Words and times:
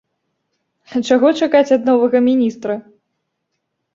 А 0.93 1.01
чаго 1.07 1.27
чакаць 1.41 1.73
ад 1.77 1.85
новага 1.91 2.17
міністра? 2.29 2.73